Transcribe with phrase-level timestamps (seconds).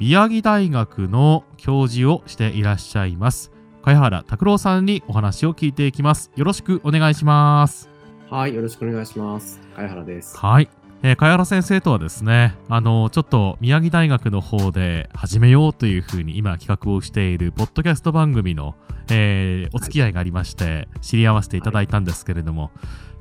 [0.00, 3.52] 宮城大学の教授をしていらっしゃいます。
[3.82, 6.30] 茅原拓郎さんにお話を聞いていきます。
[6.36, 7.90] よろしくお願いします。
[8.30, 9.60] はいよろしくお願いします。
[9.76, 10.38] 茅原です。
[10.38, 10.70] はい。
[11.02, 18.76] えー、茅原先生とはですね、あのちょっと宮城大学の方で始めようというふうに今企画をしているポッドキャスト番組の、
[19.10, 22.70] えー、お付き合いがありまして、知り合わせていただいたんですけれども、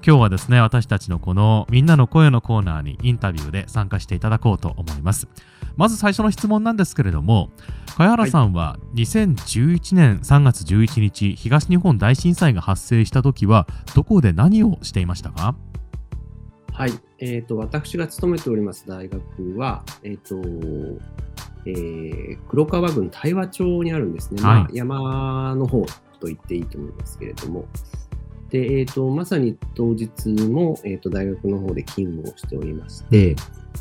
[0.02, 5.28] 今日はですね、私たちのこのみんなの声のコーナーにインタビューで参加していただこうと思います。
[5.80, 7.52] まず最初の質問なんですけれども、
[7.96, 15.56] 茅原さんは2011年3月11日、東日本大震災が発生した時は、どこで何をしていましたか？
[16.74, 19.22] はい、えーと、私が勤めております大学
[19.58, 20.36] は、えーと
[21.66, 25.86] えー、黒川郡大和町にあるんですね、はい、まあ、山の方
[26.20, 27.66] と言っていいと思いますけれども、
[28.50, 33.36] でえーと、まさに当日も、えーと、大学の方で勤務をしておりまして、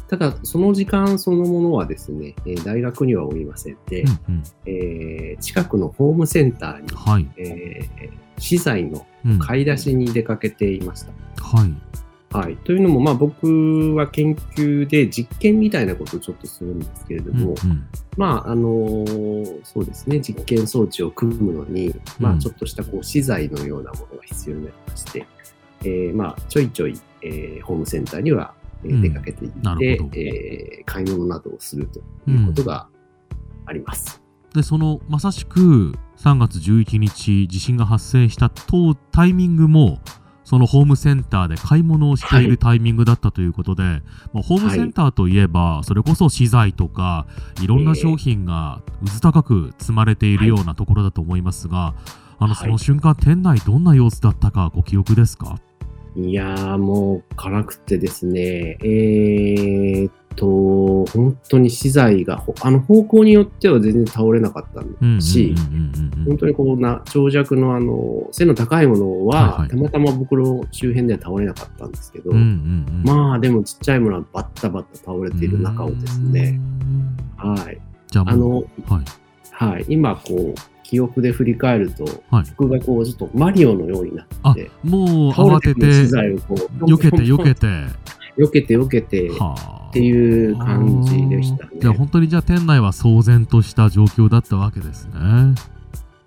[0.09, 9.07] ただ、その時間そのものはですね、えー、大学にはおりませんで、うんうん、えー、近くのホームセンターに、はい、えー、資材の
[9.41, 11.13] 買い出しに出かけていました。
[11.13, 11.99] うん、はい
[12.31, 12.57] はい。
[12.59, 25.27] というのも、まあ僕は研究で実験みたいなことをちょっとするんですけれども、うんうん、まあ、あのー、そうですね、実験装置を組むのに、まあちょっとしたこう資材のようなものが必要になりまして、
[25.85, 28.53] えー、まあちょいちょい、えー、ホームセンターには
[28.83, 32.01] 出かけていって、うん、えー、買い物などをすると
[32.31, 32.89] いうことが
[33.65, 34.21] あります。
[34.53, 39.99] うん、で、そのまさしく3月11日地震が発生した当タイミングも、
[40.49, 47.27] そのホームセンターで買い物をしているタイミングだったということで、はい、まあ、ホームセンターといえば、それこそ資材とか
[47.61, 51.95] いろんな商品がうず高く積まれているようなところだと思いますが、
[52.39, 55.59] あのその瞬間、店内どんな様子だったかご記憶ですか？
[56.21, 65.55] いやーもう辛くてですね、えー、と、本当に資材が、あの方向によっては全然倒れなかったし、
[66.27, 76.61] 本当にこうな、長尺のあの、背の高いものは、たまたま僕の周辺では倒れなかったんですけど、まあでもちっちゃいものはバッタバッタ倒れている中をですね、
[77.37, 77.81] はい。
[78.15, 78.65] あの、はい、
[79.51, 87.67] はい、今こう、記憶で振り返ると、はい、僕がこう、ちょっとマリオのようになって、もう慌てて、資材をこう、避けて 避けて、
[88.39, 91.71] 避けて避けて、はあっていう感じでしたね。
[91.81, 95.13] じゃあ本当にじゃあ店内は騒然とした状況だったわけですね。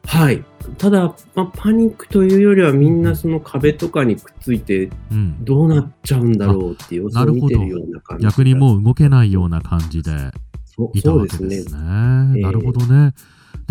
[0.05, 0.43] はい。
[0.77, 4.89] ただ、まあ、パニックというよりはみんなその壁とかにくっついて
[5.41, 10.11] どうなっちゃうんだろうっていう様子を見てるような感じ、逆にもう動けないような感じで
[10.93, 11.55] いたわけですね。
[11.61, 13.13] すねなるほどね。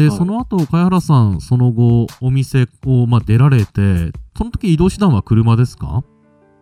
[0.01, 6.03] で、はい、その後、茅原さん、その後、お店を、まあ、出られて、その時移動手段は車ですか？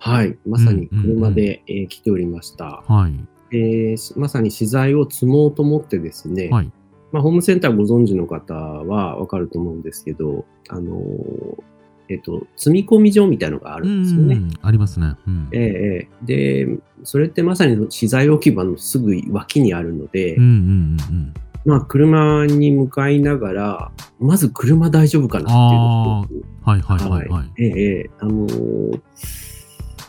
[0.01, 2.83] はい、まさに車で、え来ておりました。
[2.89, 3.15] はい。
[3.53, 6.73] えー、まさに資材を積もうと思ってですね、はい、
[7.13, 11.63] まあ、ホームセンターご存知の方はわかると思うんですけど、あのー、
[12.09, 14.41] えっ、と、積み込み場みたいのがあるんですよね。
[14.63, 15.15] ありますね。
[15.29, 21.35] うん、ええー、で、それってまさに資材置き場のすぐ脇にあるので、うんうんうん
[21.65, 27.63] まあ、車に向かいながら、まず車大丈夫かなっていうはいはいはい、はい。
[27.63, 29.01] ええー、あのー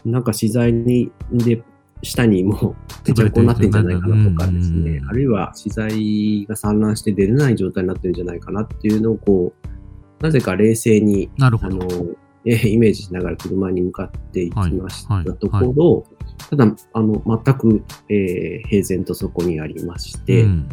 [0.06, 1.62] なんか資材に、で、
[2.02, 11.76] 下にもう、ぺちゃこになってんじゃないかなとかですね、あるいは資材が散乱して出れない状態になってるんじゃないかなっていうのを、こう、なぜか冷静に、なるほど。
[11.76, 12.06] あの、
[12.46, 16.06] えイメージしながら車に向かっていきましたところ、
[16.50, 20.70] ただ、あの、全く、えー、平然とそこにありまして、うん、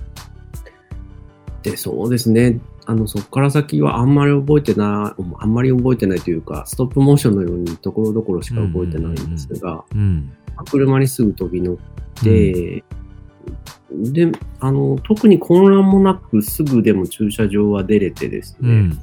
[1.66, 2.60] で、そうですね。
[2.86, 9.84] あの、そこから先はあんまり覚えてない、あんまり覚えてないというか、ストップモーションのようにところどころしか覚えてないんですが、
[10.70, 11.76] 車にすぐ飛び乗っ
[12.22, 12.84] て、
[13.90, 14.30] うん、で、
[14.60, 18.98] あの、特に混乱もなくすぐでも駐車場は出れてですね、うん。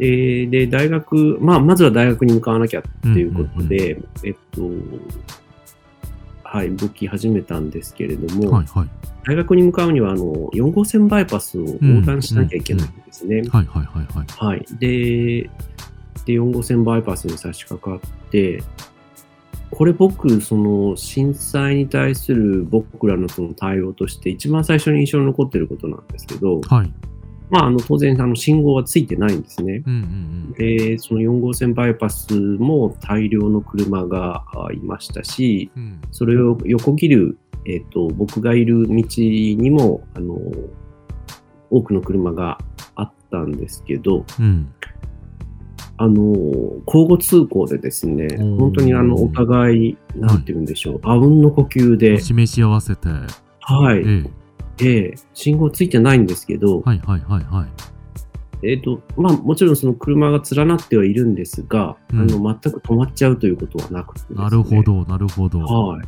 [0.00, 4.62] えー、で、大学、まあ、まずは大学に向かわなきゃっていうことで、えっと、
[6.50, 8.88] はい、動き始めたんですけれども、はいはい、
[9.26, 10.24] 大学に向かうにはあの
[10.54, 13.42] 4号線バイパスを横断しなきゃいけないんですね。
[13.50, 14.26] はいはいはいはい。
[14.26, 15.50] はい、で
[16.28, 18.62] で、4号線バイパスに差し掛かって、
[19.70, 26.92] これ僕、その震災に対する僕らのその対応として一番最初に印象に残ってることなんですけど、はい。
[27.50, 29.82] まあ、あの当然あの信号はついてないんですね。
[29.86, 35.82] うんうんで、その4号線バイパスも大量の車があいましたし、うん。
[35.82, 36.00] うん。
[36.10, 40.36] それを横切る、えっと僕がいる道にもあの
[41.70, 42.58] 多くの車が
[42.96, 44.72] あったんですけど、うん。
[46.00, 46.22] あの
[46.86, 53.08] 交互通行でですね本当にあのお互い、なんて言うんでしょう、あうんの呼吸で、示し合わせて。
[53.60, 54.37] はい、ええ。
[54.80, 57.68] ええ信号ついてないんですけど、はいはいはいはい。
[58.62, 65.60] えっ、と、まあもちろんその車が連なってはいるんですが、うんあの全く止まっちゃうということはなくてね、なるほど、なるほど。
[65.60, 66.06] はい。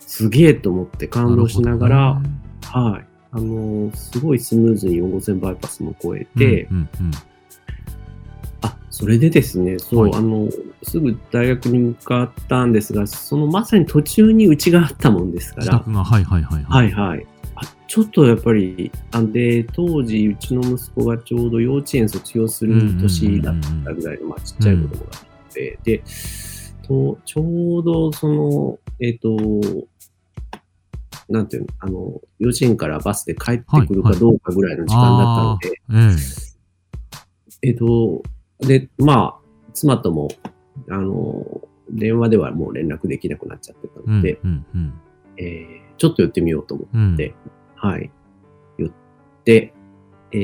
[0.00, 2.30] すげえと思って感動しながら、ね
[2.62, 3.06] はい。
[3.32, 7.10] あのーすごいスムーズに4号線バイパスも越えて、うんうん
[8.60, 10.48] あ、それでですね、そう、はいあの、
[10.82, 16.62] すぐ大学に向かったんですが、そのまさに途中にうちがあったもんですから、自宅が、はいはいはい。
[16.62, 17.26] はいはい。
[17.26, 17.31] あ
[17.92, 23.54] ちょっとやっぱり、あで、当時、うちの息子がちょうど幼稚園卒業する年だっ
[23.84, 25.10] たぐらいの、まあ、ちっちゃい子供が
[25.50, 26.02] いて、で、
[26.88, 29.36] とちょうどその、えっ、と、
[31.28, 36.16] なんていうの、あの、幼稚園からバスで帰ってくるかどうかぐらいの時間だったので、
[37.62, 37.68] ええ。
[37.68, 38.22] えっ、と、
[38.60, 40.28] で、まあ、妻とも、
[40.88, 41.60] あの、
[41.90, 45.00] 電話ではもう連絡できなくなっちゃってたうんので、うんうん
[45.36, 47.41] えーちょっと寄ってみようと思って、うん。
[47.82, 48.10] ではい。
[48.78, 48.90] 寄っ
[49.44, 49.74] て、
[50.32, 50.36] え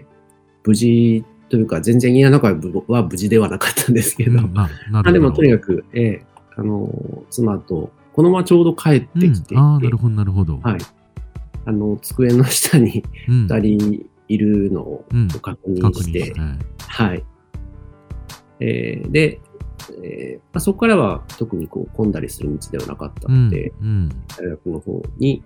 [0.00, 0.02] ー
[0.64, 2.54] 無事というか、全然家の中
[2.86, 4.52] は無事ではなかったんですけど、うん。
[4.52, 6.24] まあでもとにかく、ええ
[6.56, 6.88] あの、
[7.30, 10.58] 妻と、このままちょうど帰ってきてうん、ああ、なるほどなるほど。
[10.58, 10.78] はい。
[11.64, 16.40] あの、机の下にうん二人いるのをうん確認して、して。
[16.86, 17.24] はい。
[18.60, 19.40] えーで、
[20.04, 24.08] えーまあ、そこからは特にこう混んだりする道ではなかったうんので、うん。
[24.38, 25.42] 大学の方に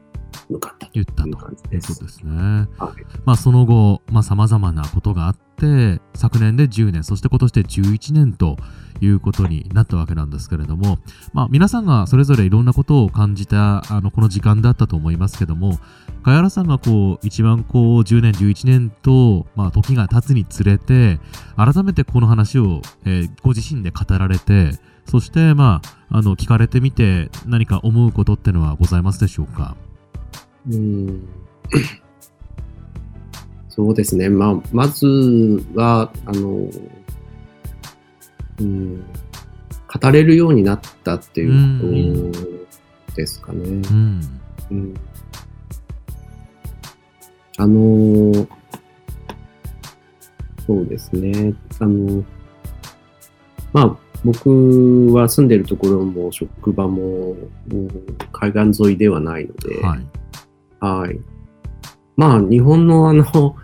[0.48, 2.06] 向かったという言ったと感じですいうこと。
[2.06, 2.36] ですね。
[2.78, 8.56] はいまあその後、まあ様々なことがあって、昨年で10年、そして今年で11年と
[9.00, 10.98] いうことになったわけなんですけれども、
[11.32, 15.78] まあ皆さんがそれぞれいろんなことを感じたあのこの時間だったと思いますけども、
[16.22, 21.18] 茅原さんがこう一番こう10年、11年と、まあ時が経つにつれて、
[21.56, 24.70] 改めてこの話を、えーご自身で語られて、
[25.06, 25.80] そしてま
[26.10, 29.76] あ、あの聞かれてみて何か思うことってのはございますでしょうか？
[30.70, 31.28] うん
[33.68, 34.30] そうですね。
[34.30, 35.06] まあ、まず
[35.74, 36.70] は、あの、
[38.58, 43.64] うん、語れるようになったっていうことですかね。
[43.68, 44.40] うん。
[44.70, 44.94] うん
[47.58, 48.48] あのー
[50.66, 51.54] そうですね。
[51.78, 52.24] あの、
[53.72, 57.36] まあ、僕は住んでるところも職場も、
[57.70, 57.88] うん
[58.32, 60.06] 海岸沿いではないので、はい。
[60.94, 61.20] はい。
[62.16, 63.56] まあ、日本のあの、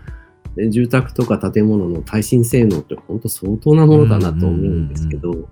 [0.69, 5.43] 住宅とか建物の耐震性能って本当相当なものだなと思うんですけど、うん。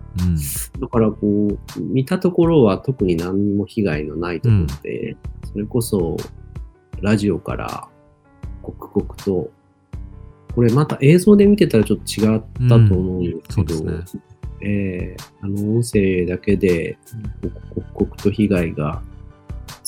[0.80, 5.18] だからこう、見たところは特に何にも被害のないところで、
[5.52, 6.18] それこそ
[7.02, 7.88] ラジオから
[8.62, 9.50] 刻々と、
[10.54, 14.20] これまた映像で見てたらちょっと違ったと思うんですけど、うんそうです
[14.64, 16.98] えーあの音声だけで
[17.74, 19.02] 刻々と被害が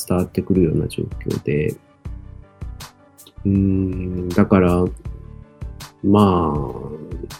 [0.07, 1.75] 伝わってくるような状況で、
[3.45, 4.83] うーん、だから、
[6.03, 7.33] まあ、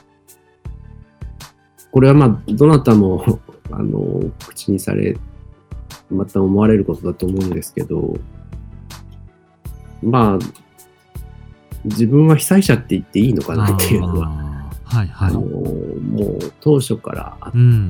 [1.92, 3.40] これはまあ、どなたも、
[3.72, 5.18] あの、口にされ、
[6.10, 8.16] また思われることだと思うんですけど、
[10.02, 10.64] まあ、
[11.86, 14.30] 自分は被災者って言っていいのかなっていうのは、
[14.84, 15.30] はいはい。
[15.30, 17.90] あの、もう当初からあっうん。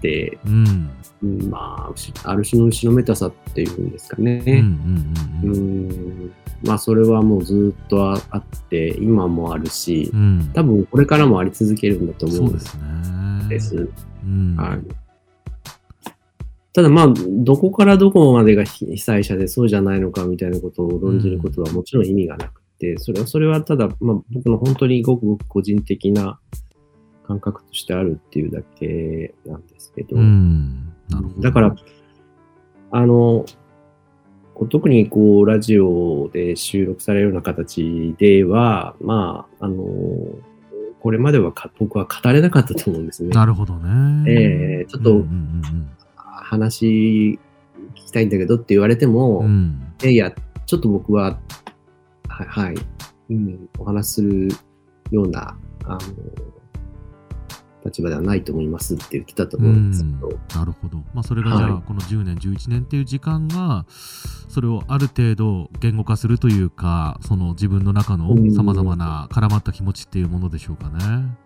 [0.00, 0.90] て、うん。
[1.22, 4.62] うんまあ、しある種の後ろめたさっていうんですかね。
[6.62, 10.50] まあそれはもうずっとああって今もあるしうん。
[10.54, 12.52] 多分これからもあり続けるんだと思そううん
[13.48, 13.86] でですね。
[13.86, 13.88] す。
[14.24, 14.56] うん。
[14.56, 14.80] はい、
[16.72, 26.38] ただまあどこからどこまでが被被災者でそうじゃないのかみたいなことを論じることはもちろん意味がなくて、それはそれはただ、まあ、僕の本当にごくごく個人的な
[27.28, 30.94] 感覚としてあるっていうだけなんですけど、うん。
[31.10, 31.42] なるほど。
[31.42, 31.76] だから、
[32.90, 33.44] あの、
[34.70, 39.84] 特にこう、ラジオで収録されるような形では、まあ、あの、
[41.00, 43.28] これまではか僕は語れなかったと思うんですね。
[43.28, 44.24] なるほどね。
[44.26, 45.24] ええちょっと
[46.16, 47.38] 話
[47.94, 50.32] 聞きたいんだけどって言われても、うんいや
[50.66, 51.38] ちょっと僕は、
[52.28, 52.74] はい、はい、
[53.30, 54.48] うん、お話しする
[55.10, 55.98] ような、あの、
[57.88, 60.28] 立場ではないと思いますって言ってたと思うんですけど。
[60.58, 60.98] なるほど。
[61.14, 63.86] まあ、それがじゃあ、この10年、11年っていう時間が、
[64.48, 71.36] それをある程度言語化するというか、その自分の中のさまざまな絡まった気持ちっていうものでしょうかね。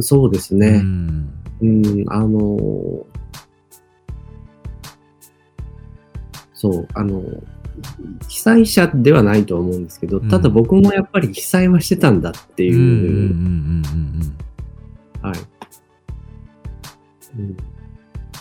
[0.00, 0.80] そうですね。
[0.82, 3.06] うん、うんあの
[6.54, 7.22] そう、あの
[8.28, 13.82] 被災者ではないと思うんですけど、ただ僕もやっぱり被災はしてたんだっていう。
[15.22, 15.34] はい。
[17.38, 17.56] うん、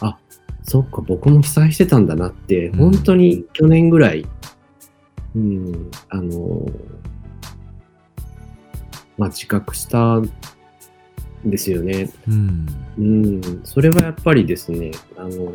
[0.01, 0.17] あ、
[0.63, 4.27] そっか、僕も被災してたんだなって、本当に去年ぐらい、
[5.35, 6.65] うん、あの、
[9.17, 10.29] まあ、自覚したん
[11.45, 12.09] ですよね。
[12.27, 12.65] うん、
[12.97, 15.53] うん、それはやっぱりですね、あの、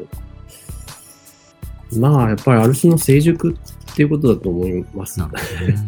[1.99, 3.57] まあ、やっぱりある種の成熟
[3.93, 5.21] っていうことだと思います。
[5.21, 5.27] ね、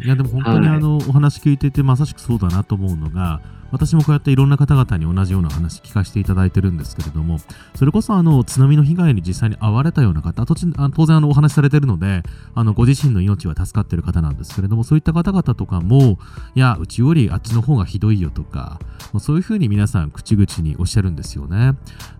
[0.05, 3.40] いや、でも本当にあの、 はい、お話聞いててまさしくそうだなと思うのが、
[3.71, 7.39] 私もこうやっていろんな方々に同じような話聞かせていただいてるんですけれども、
[7.75, 10.89] それこそあの津波の被害に実際に遭われたような方、当然あ
[11.21, 12.23] のお話しされてるので、
[12.55, 16.19] あのご自身の命は助かってる方なんですけれども、そういった方々とかも、
[16.55, 18.81] いや、うちよりあっちの方がひどいよとか、
[19.21, 21.75] そういうふうに皆さん口々におっしゃるんですよね。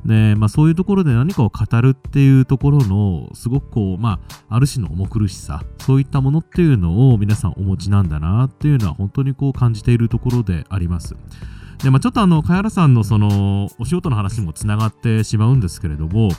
[0.05, 11.17] で、まあそういうところで何かを語るっていうところの、すごくこう、まあ、ある種の重苦しさ、そういったものっていうのを皆さんお持ちなんだなっていうのは本当にこう感じているところであります。
[11.83, 16.31] で、まあ、ちょっとあの、茅原さんのその、お仕事の話にもつながってしまうんですけれども、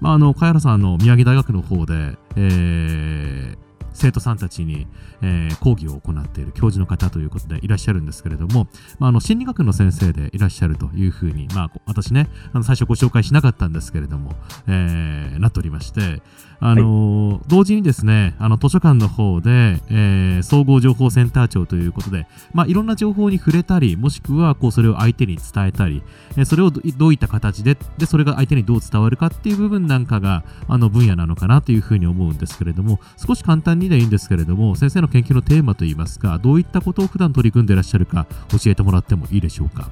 [0.00, 4.86] まあ、あの、茅原さんの宮城大学の方で、えー、生徒さんたちに、
[5.22, 8.68] えー、講義を行っている教授の方ということでいらっしゃるんですけれども、
[8.98, 14.32] まあ、あの心理学の先生でいらっしゃるというふうに、まあ、私ねあの最初ご紹介しなかったんですけれども、
[14.66, 16.22] えー、なっておりまして
[16.60, 26.02] あの、はい、同時にですねあの図書館の方で、えー、総合情報センター長ということで、まあ、いろんな情報に触れたりもしくはこうそれを相手に伝えたり、
[26.36, 39.90] えー、それをどういった形ででそれが相手にどう伝わるかっていう部分なんかがあの分野なのかなというふうに思うんですけれども少し簡単にでいいんですけれども先生の研究のテーマといいますかどういったことを普段取り組んでいらっしゃるか教えてもらってもいいでしょうか？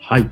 [0.00, 0.30] はい。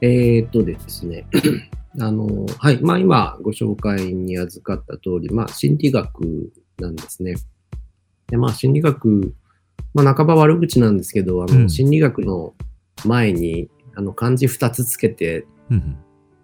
[0.00, 1.26] えー、っとですね。
[2.00, 2.80] あの、はい。
[2.82, 7.36] まあ今ご紹介に預かった通り、まあ心理学なんですね。
[8.28, 9.34] で、まあ心理学、
[9.94, 12.54] まあ半ば悪口なんですけど、あの、うん、心理学の
[13.04, 15.46] 前に、あの漢字2つつけて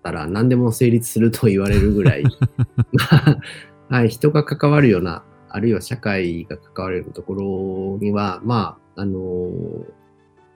[0.03, 2.25] たら何でも成立すると言われるぐらい、
[3.93, 9.51] はい、人が関わるような、あるいは社会が関われるところには、まあ、あの、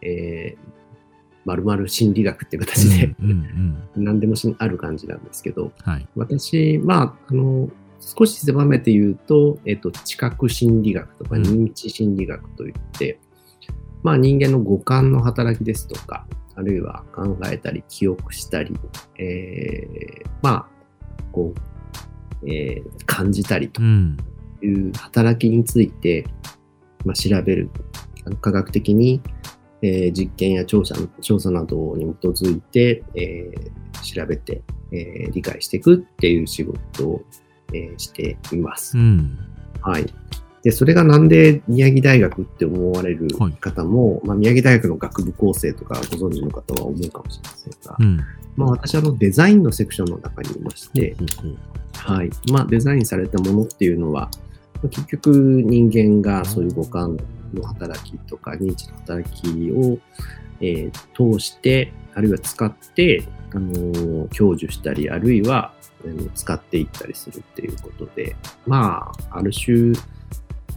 [0.01, 0.59] えー、
[1.45, 3.15] まるまる心理学っていう形で、
[3.95, 7.69] 何でもある感じなんですけど、はい、私、まあ、あの、
[8.01, 13.19] 少し狭めて言うと、えっと、知覚心理学とか認知心理学といって、
[13.69, 18.75] うん、まあ人間の五感の働きですとか、あるいは考えたり記憶したり、
[19.19, 20.67] えー、まあ、
[21.33, 21.76] こう、
[22.47, 26.27] えー、感じたりという働きについて、
[27.05, 27.71] まあ、調べる。
[28.41, 29.23] 科学的に
[29.83, 34.63] えー、実験や調査調査などに基づいて、えー、調べて、
[34.93, 37.23] えー、理解していくっていう仕事を、
[37.73, 38.97] えー、しています。
[38.97, 39.39] うん、
[39.81, 40.07] はい。
[40.67, 43.29] で、それがなんで宮城大学って思われる
[43.61, 48.17] 方も、はい、まあ、宮城大学の学部構成とかご存知の方は思うかもしれませんが、うん、
[48.57, 51.15] まあ、私はのデザインのセクションの中にいまして、
[51.95, 52.31] はい。
[52.51, 54.29] まあ、デザインされたものっていうのは、
[54.91, 57.17] 結局人間がそういう五感
[57.55, 59.99] の働きとか認知の働きを、
[60.61, 63.23] えー、通して、あるいは使って、
[63.55, 65.73] あのー、享受したり、あるいは、
[66.05, 68.35] あの使っていったりするっていうことで、
[68.67, 69.93] まあ、ある種、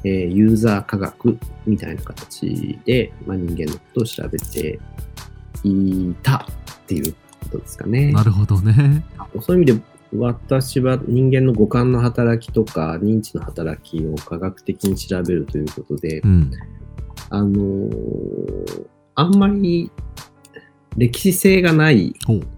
[0.03, 4.79] えー、ユーザー科学みたいな形で、まあ、人間のことを調べて
[5.63, 6.45] いたっ
[6.87, 8.11] ていうことですかね。
[8.11, 9.03] なるほどね。
[9.41, 9.81] そういう意味で
[10.15, 16.51] 私は人間の五感の働きとか認知の働きを科学的に調べるということで、うん、
[17.29, 19.91] あのー、あんまり
[20.97, 22.15] 歴史性がない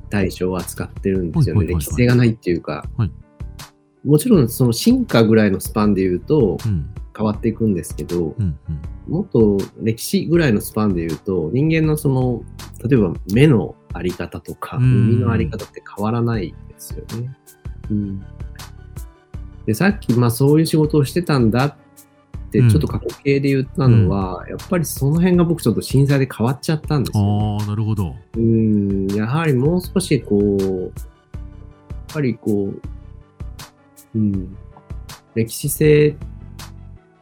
[0.09, 1.67] 対象を扱ってるんですよね。
[1.67, 3.11] 歴史性がないっていうか、はい、
[4.05, 6.57] もちろんその進化ぐらいのスパンで言うと
[7.15, 8.57] 変わっていくんですけど、うん
[9.07, 12.43] うん、もっと歴史ぐらいのスパンで言うと人間のその
[12.87, 17.37] 例えば目のあり方とか耳のあり方って変わらないですよね。
[17.89, 18.23] うん、
[19.65, 21.75] でさっき、まあ、そういう仕事をしてたんだっ
[22.51, 28.15] てちょっと過去形で言ったのは、うん、やっぱりその辺が僕ちょっと震災で変わっちゃったんですよ、ああなるほど。
[28.35, 29.07] うん。
[29.07, 30.91] やはりもう少しこうやっ
[32.13, 32.73] ぱりこ
[34.13, 34.57] う、うん、
[35.35, 36.15] 歴史性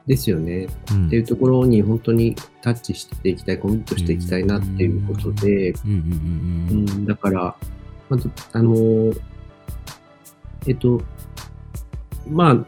[0.10, 0.68] ですよね。
[0.92, 1.08] うん。
[1.08, 7.56] っていうところに本当にタッチしていきたい、コミットしていきたいなっていうことで、うんだから、
[8.10, 9.22] まず、あのー
[10.68, 11.00] えっと、
[12.28, 12.66] まあ、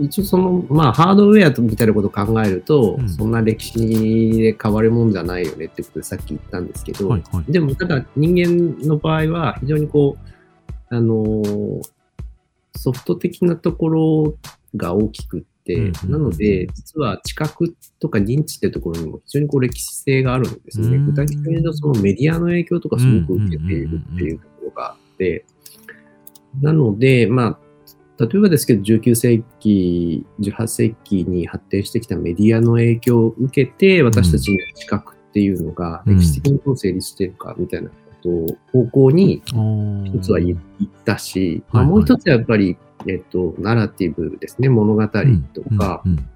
[0.00, 3.08] 一応その、まあ、ハードウェアとみたいなことを考えると、うん。
[3.08, 7.52] そんな歴史で変わるもんじゃないよねってことでさっき言ったんですけど、はいはい。
[7.52, 10.16] でも、ただ人間の場合は非常にこ
[10.90, 11.82] う、あのー
[12.76, 14.34] ソフト的なところ
[14.76, 20.96] が大きくって、うんなので、実は知覚とか認知ってところにも非常にこう歴史性があるんですね。
[20.96, 25.44] うん具体的に言うと、そのメディアの影響とかすごく受けているっていうところがあって、
[26.60, 27.58] なので、まあ、
[28.18, 36.18] 例えばですけど、19世紀、18世紀に発展してきたメディアの影響を受けて、私たちの知覚っていうのがうん。
[36.18, 40.58] 歴史的にどう成立しているかみたいなことを方向に一一つは言っ
[41.04, 45.10] たし、まあ、もう一つはやっぱり、えっと、ナラティブですね、物語と
[45.78, 46.28] か、うんうん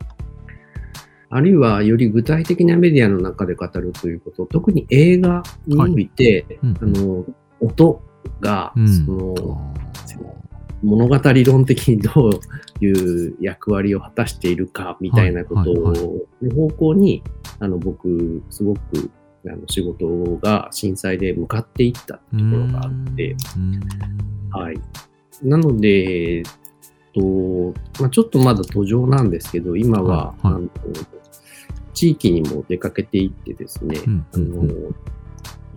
[1.32, 7.24] あるいはより具体的なメディアの中で語るということ、特に映画において、うんあの、
[7.60, 8.02] 音
[8.40, 8.88] が、うん。
[8.88, 9.34] その、
[10.82, 16.44] 物語論的にどういう役割を果たしているかみたいなことはいはい。
[16.44, 17.22] の方向に、
[17.60, 19.10] あの、僕、すごく、
[19.46, 20.08] あの、仕事
[20.42, 23.80] が震災で向かっていったところがあって、うん。
[24.50, 24.80] はい。
[25.44, 26.42] なので、
[27.14, 30.54] と、まあ、ちょっとまだ途上なんですけど、今は、はいはい。
[30.54, 30.68] あの
[31.92, 34.64] 地域にも出かけていってですね、うんあの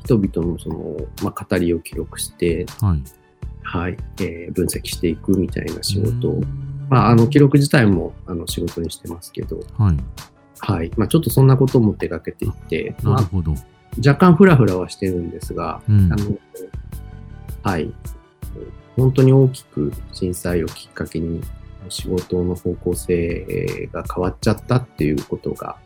[0.06, 3.04] 人々のその、まあ、語りを記録して、はい。
[3.64, 6.88] はい、えー分析していくみたいな仕事を、うん。
[6.90, 9.98] まあ、あの、記録自体も、あの、仕事にしてますけど、はい。
[10.60, 10.92] はい。
[10.98, 13.54] まあ、ちょっとそんなことも手掛けていて、まあ、なるほど。
[13.98, 16.12] 若干フラフラはしてるんですが、うん。
[16.12, 16.38] あの、
[17.64, 17.94] はい。
[18.96, 21.42] 本当に大きく震災をきっかけに
[21.90, 25.78] 仕事の方向性が変わっちゃったっていうことが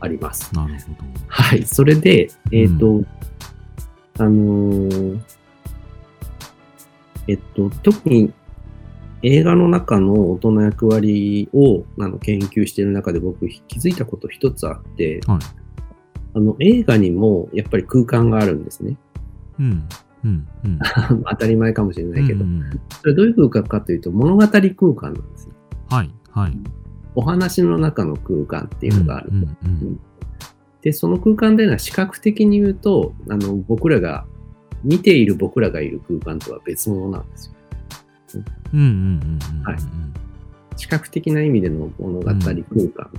[0.00, 0.54] あります。
[0.54, 0.96] なるほど
[1.28, 1.64] はい。
[1.64, 3.02] それで、えっ、と、
[4.18, 5.20] あのー
[7.28, 8.32] えっと、特に
[9.22, 15.38] 映画の中の音の役割をあの研究している中で僕気づいたこと一つあって、はい
[16.36, 18.98] あの映画にもやっぱり空間があるんですね。
[19.58, 19.88] うん
[20.26, 20.78] うんうん。
[21.30, 22.62] 当たり前かもしれないけど、うん
[23.00, 25.54] それどういう空間かというと物語空間なんですよ。
[25.88, 26.58] はいはい。
[27.14, 29.30] お話の中の空間っていうのがある。
[29.32, 30.00] うんうん
[30.82, 34.24] で、その空間というのは視覚的に言うと、あの僕らが、
[34.84, 37.52] 見ている僕らがいる空間とは別物なんです
[38.36, 38.44] よ。
[40.76, 42.64] 視覚的な意味での物語空間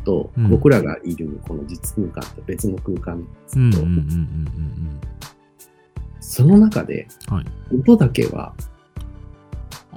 [0.05, 0.49] と、うん。
[0.49, 4.99] 僕らがいるこの実空間と別の空間ですけど、うんうんうんうん
[6.29, 8.53] その中でうんはい音だけは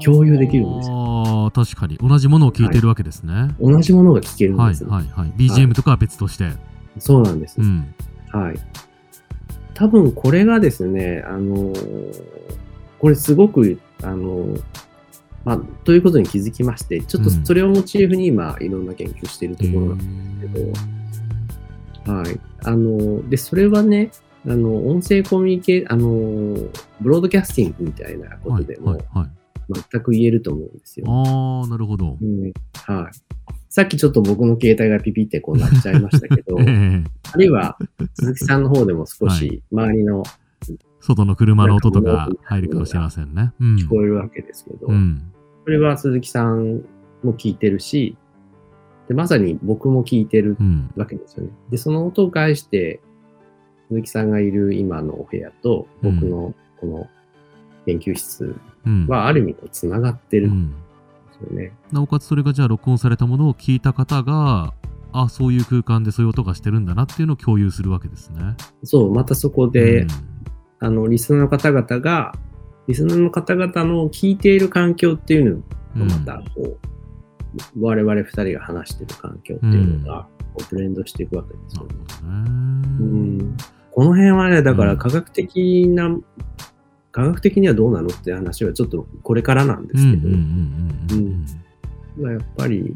[0.03, 0.95] 共有できるんですよ。
[1.27, 4.90] ああ確かに同じものを聞いてるわけですね同じものが聞けるんはいですよ。
[4.90, 6.51] はいはい BGM とかは別として
[6.99, 7.61] そうなんです。
[7.61, 7.95] うん
[8.33, 8.57] はい。
[9.75, 12.23] 多分これがですね、あのー
[12.99, 14.62] これすごく、あのー
[15.45, 20.61] まあ、ということに気づきまして、ちょっとうんそれをモチーフに今、いろんな研究しているところなんですけ
[22.11, 22.40] ど、はい。
[22.62, 24.11] あのーで、それはね、
[24.46, 29.31] あの、音声コミュニケあのーブロードキャスティングみたいなこはいとでもはいはい
[29.90, 31.07] 全く言えると思うんですよ。
[31.09, 32.16] ああなるほど。
[32.20, 33.33] うん、はい。
[33.68, 37.05] さっきちょっと僕の携帯がピピってこうなっちゃいましたけど、 ええ。
[37.33, 37.79] あるいは
[38.14, 40.24] 鈴木さんの方でも少し周りの
[41.00, 43.53] 外の車の音とか入るかもしれませんね。
[43.61, 43.76] うん。
[43.76, 45.22] 聞こえるわけですけど、うん。
[45.64, 46.83] それは鈴木さん
[47.22, 48.16] も聞いてるし、
[49.07, 50.90] でまさに僕も聞いてるうん。
[50.96, 51.50] わけですよね。
[51.70, 53.00] で、その音を介して、
[53.90, 57.09] 鈴木さんがいる今のお部屋と僕のこの
[57.87, 60.74] 研究室うんはある意味こうつながってるうんんで
[61.33, 61.72] すよね。
[61.92, 64.72] なおかつそれがじゃあ録音されたものを聞いた方が
[65.12, 68.57] あそういう空間でそういう音がしてるんだなっていうのを共有するわけですね。
[68.85, 70.09] そう、またそこで、うん
[70.81, 72.33] あの、リスナーの方々が、
[72.87, 75.62] リスナーの方々の聞いている環境っていう
[75.94, 76.79] のがまたこ
[77.76, 80.26] う、我々二人が話してる環境っていうのが、
[80.70, 82.05] ブレンドしていくわけですなるよね。
[82.18, 82.50] ほどね。
[83.00, 83.57] うん
[83.92, 86.16] この辺はね、だかうんら科学的な、
[87.12, 91.57] 科学的にはどうなのって話はちょっとこれからなんでうんす
[92.16, 92.94] けど、やっぱり、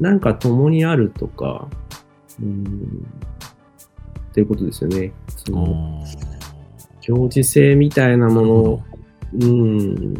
[0.00, 1.68] なんか共にあるとか、
[2.40, 3.06] うん、
[4.30, 5.12] っていうことですよね。
[5.28, 5.64] そうん。
[5.64, 6.22] のあ
[7.08, 8.84] 表示性みたいなーもの
[9.34, 10.14] うん、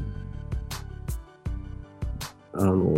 [2.54, 2.94] あの、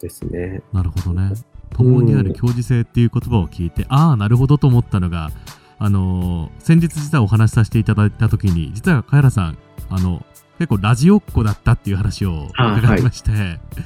[0.00, 0.62] ですね。
[0.72, 1.32] なるほどね。
[1.68, 5.30] 共にある表示性っていう言葉を聞いて、ああ、なるほどと思ったのが、
[5.78, 10.24] あのー先日実はお話しさせていただいたときに、実はカエラさん、あの、
[10.58, 13.30] 結構ラジオっ子だったっていう話を伺いまして、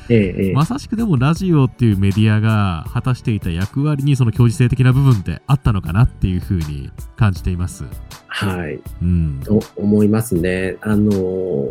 [0.08, 7.85] ええええまさしくでもラジオっていうメディアが果たしていた役割にその教授性的な部分ってあったのかなっていうふうに感じています。
[8.26, 8.80] はい。
[9.02, 9.42] うん。
[9.44, 10.78] と思いますね。
[10.80, 11.68] あの、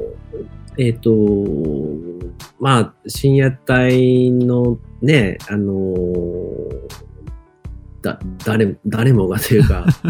[0.77, 1.11] えっ、と、
[2.59, 5.75] まあ、深夜帯のね、あの、
[8.03, 9.87] だ、誰、誰もがというか、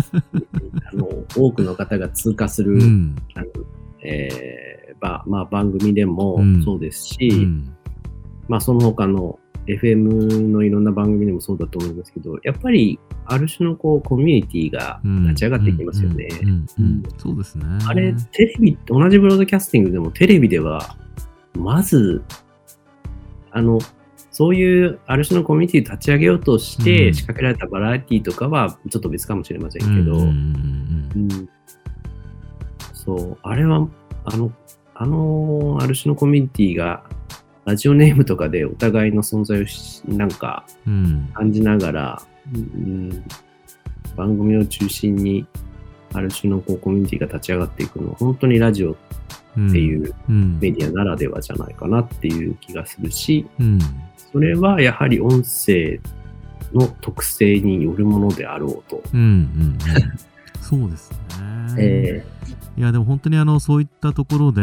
[0.92, 3.16] あの、多くの方が通過する、うん。
[3.36, 3.48] あの
[4.04, 4.71] えー
[5.02, 6.64] ばまあ、番組でもうん。
[6.64, 7.76] そうですし、うん。
[8.48, 15.24] まあ、その他の FM のいろんな番組でもそうだと思いますけど、やっぱり、ある種のこう、コミュニティがうん。
[15.28, 16.28] 立ち上がってきますよね。
[17.18, 17.66] そうですね。
[17.88, 20.96] あれ、テレビ、同じブロードキャスティングでもテレビでは、
[21.58, 22.24] まず、
[23.52, 23.80] あの、
[24.32, 26.86] そういうある種のコミュニティを立ち上げようとしうん。
[26.86, 30.18] て仕掛けられたバラエティとかはちょっと別かもしれませんけど、
[32.94, 33.88] そう、あれは、
[34.26, 34.52] あの、
[34.96, 37.04] あの、ある種のコミュニティが、
[37.66, 41.06] ラジオネームとかでお互いの存在をしなんかうん。
[41.06, 42.22] うん感じながら、
[42.54, 43.24] うん、
[44.16, 45.46] 番組を中心に、
[46.14, 48.96] ある種のこうコミュニティが立ち上がっていくのは、本当にラジオっ
[49.58, 50.60] うんていううん。
[50.60, 53.80] メディアならではじゃないかなっていう気がするし、うん。
[54.32, 56.00] それはやはり音声
[56.74, 59.04] の特性によるものであろうと。
[59.14, 59.78] うんうんうん
[60.62, 61.18] そうですね。
[61.78, 62.26] え
[62.78, 64.62] いやでも本当にあのそういったところで、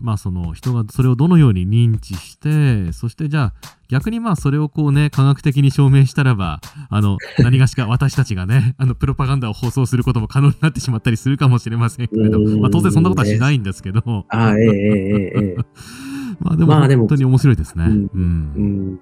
[0.00, 3.54] まあ、その人がそれをどのように認知してそしてじゃあ
[3.88, 12.60] 逆にまあそれをこうね科学的に証明したらばあの何がしか 私たちがねあのプロパガンダを放送することも可能になってしまったりするかもしれませんけれど、うん。
[12.60, 15.56] まあ、当然そんなことはしないんですけど、ああ、ええええええ。
[15.58, 15.64] え
[16.40, 16.56] まあ
[16.88, 17.84] でも本当に面白いですね。
[17.84, 18.52] うんうん。
[18.56, 19.00] えうん。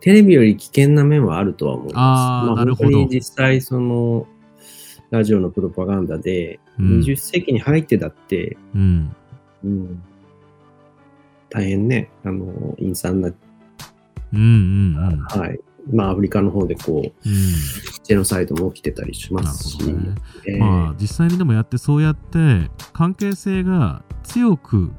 [0.00, 1.94] テレビより危険な面はあるとは思います。
[1.94, 2.90] まあ、あーなるほど。
[2.90, 4.26] 本当に実際その、
[5.14, 7.00] ラジオのプロパガンダで、うん。
[7.00, 9.16] 20世紀に入ってだって、うん。
[9.64, 10.02] うん、
[11.48, 13.36] 大変ね、あの、陰惨な、うん
[14.36, 15.20] うんうん。
[15.20, 15.60] はい。
[15.92, 17.34] まあ、アフリカの方でこう、うん。
[18.04, 19.94] ジェノサイドも起きてたりしますし、ね。
[20.46, 24.92] ええまあ実際にでもやってそうやって関係性が強く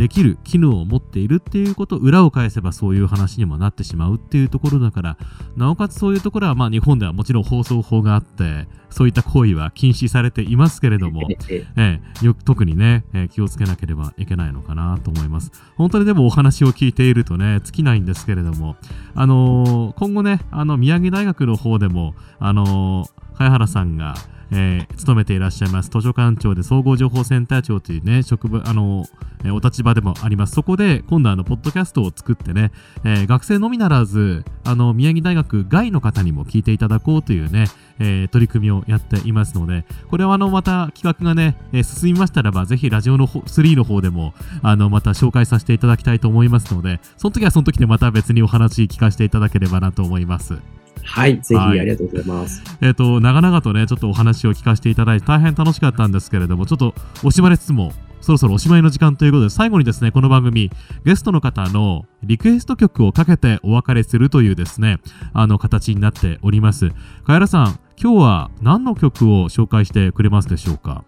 [0.00, 5.18] できる機能を持っているっていうこと裏を返せばそういう話にもなってしまうっていうところだから
[5.58, 15.52] なおかつそういうところはまあ日本ではもちろん放送法があってそういった行為は禁止されていますけれども、 ええ、よく特にね、え気をつけなければいけないのかなと思います。
[15.76, 18.74] 本当にでもお話を聞いているとね、尽きないんですけれども、
[19.14, 24.16] あのー今後ね、あの宮城大学の方でも、あのー茅原さんが、
[24.52, 29.04] えー勤めていらっしゃいます図書館長で総合情報センター長というね、職場、あの
[29.44, 30.54] えーお立場でもあります。
[30.54, 32.72] そこで今度あの、ポッドキャストを作ってね、
[33.04, 37.66] えー学生のみならず、あの、宮城大学外の方にも聞いていただこうというね、
[37.98, 50.58] えー取り組みをやっていますので、これはあのまた企画がね、えー進みましたらば、ぜひラジオの方3の方でも、あの、また紹介させていただきたいと思いますので、その時はその時でまた別にお話聞かせていただければなと思います。
[51.02, 52.62] はい、ぜひはいありがとうございます。
[52.80, 60.70] えっ、と、長々とね、ちょっとお話を聞かせていただいて大変楽しかったんですけれども、ちょっと惜しまれつつも、そろそろおしまいの時間ということで、最後にですね、この番組、
[61.04, 65.00] ゲストの方のリクエスト曲をかけてお別れするというですね、
[65.32, 66.90] あの形になっております。
[67.24, 71.04] かやらさん、今日は何の曲を紹介してくれますでしょうか？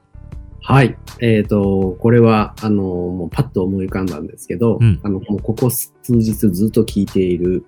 [0.64, 0.96] はい。
[1.20, 7.64] えっ、と、これは、あの、もうパッと思い浮かんだんですけど、うんあの、もうここ数日ずっと聴いている、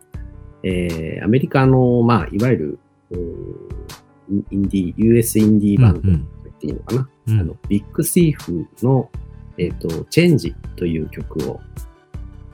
[0.63, 2.79] えーアメリカの、まあ、いわゆる、
[3.11, 7.09] うーインディー、US インディーバンドとうんうん言っていいのかな？
[7.29, 9.11] うんあの、ビッグシーフの、
[9.59, 11.61] えっ、と、チェンジという曲を、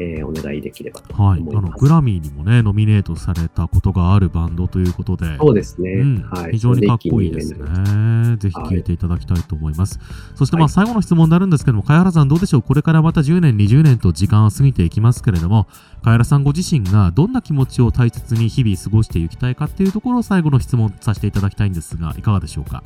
[0.03, 1.67] えーお願いできればとはい、思います。
[1.67, 5.93] あのグラミーにもねノミネートされたことがあるバンドということで、そうですね。
[5.93, 6.53] うんはい。
[6.53, 8.37] 非常にかっこいいですね。
[8.39, 9.99] ぜひ聞いていただきたいと思います。
[10.35, 12.63] そしてまあはい最後の質問になるんですけども、茅原さんどうでしょう？
[12.63, 15.67] これからまた10年、20年と時間は過ぎていきますけれども、
[16.03, 22.83] 茅原さんご自身がどんな気持ちを大切に日々過ごしていきたいかっていうところを最後の質問させていただきたいんですが、いかがでしょうか？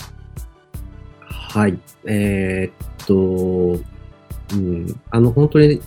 [1.29, 1.79] はい。
[2.07, 3.85] えーっと、
[4.55, 5.81] うん、あの、本当に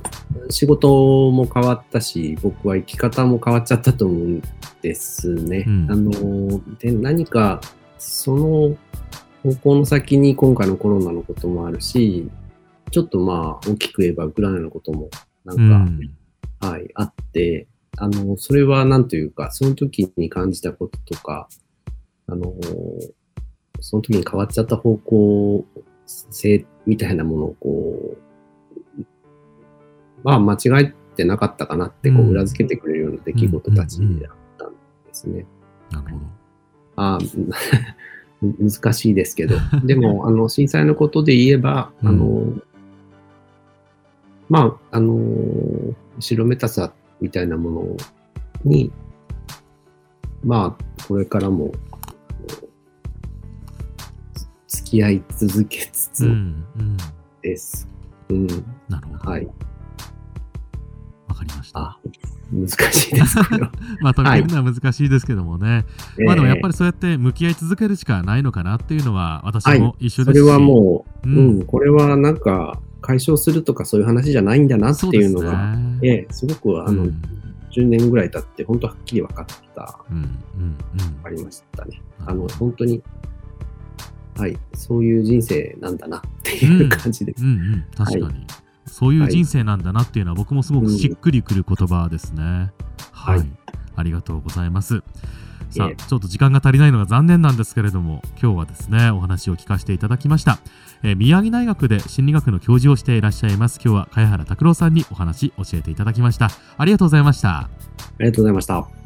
[0.50, 4.44] 仕事も変わったし、僕は生き方も変わっちゃったと思うん
[4.82, 5.64] ですね。
[5.68, 7.62] うんあの、で、何か、
[7.98, 8.78] その
[9.44, 12.30] 方向の先に今回のコロナのこともあるし、
[12.92, 15.10] ちょっとまあ、大きく言えばウクライナのことも、
[15.46, 16.72] なんうか、ん。
[16.72, 21.48] はい、あって、あの、それはなんというか、その時に感じたこととか、
[22.28, 22.54] あの、
[23.80, 25.66] その時に変わっちゃった方向
[26.06, 28.27] 性みたいなものをこう、
[30.24, 34.76] まあ間違えてなかったかなってこう裏付けてくれるような出来事たちだったんで
[35.12, 35.46] すね。
[35.92, 36.26] なるほど。
[36.96, 37.52] あー
[38.60, 42.54] 難しいですけど、 でも、あの、震災のことで言えば、うんあの、
[44.50, 47.98] まあ、あのー白メタサみたいなもの
[48.64, 48.92] に、
[50.44, 51.72] まあ、これからも、
[54.68, 56.98] 付き合い続けつつうんうん
[57.42, 57.88] です。
[58.30, 58.48] うん。
[58.90, 59.32] なるほど。
[59.32, 59.48] はい。
[61.38, 61.80] わかりました。
[61.80, 62.00] あ、
[62.52, 63.68] 難しいですけど。
[64.02, 65.86] まとめるのは難しいですけどもね。
[66.26, 69.80] まあでもやっぱり、りそうやって向き合い続けるしかないのかなっていうのは私はい。
[69.80, 71.60] も一緒ですし、それはもう、ううん。
[71.60, 76.00] ん、これはなんか、解消するとかそういう話じゃないんだなっていうのが、ね。
[76.02, 77.22] ええ、すごく、あの、うん。
[77.72, 79.46] 10年ぐらい経って、本当はっきり分かっ
[79.76, 80.78] た、うんうんうん。
[81.24, 82.02] ありましたね。
[82.26, 83.04] あの、本当に、
[84.36, 87.44] はい、そういう人生なんだなっていう感じです。
[87.44, 88.32] うんうん、確かに、は
[88.98, 92.72] そういう人生なんだなっていうのは僕もすごくしっくりくる言葉ですね。
[93.12, 93.48] はい、はい
[93.96, 95.04] ありがとうございます。
[95.70, 100.60] さあ、ちょっと時間が足りないのが残念なんですけれども、今日はですね、お話を聞かせていただきました。
[101.04, 103.80] えー宮城大学で心理学の教授をしていらっしゃいます。
[103.84, 106.50] 今日は茅原拓郎さんにお話教えていただきました。
[106.78, 107.50] ありがとうございました。
[107.58, 107.70] あ
[108.20, 108.97] りがとうございました。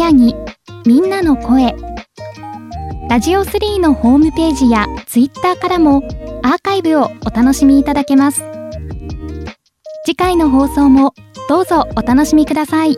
[0.00, 0.46] 宮城
[0.86, 1.74] みんなの声。
[3.10, 5.98] ラジオ3のホームページやツイッターからも
[6.42, 8.42] アーカイブをお楽しみいただけます。
[10.06, 11.12] 次回の放送も
[11.50, 12.96] どうぞお楽しみください。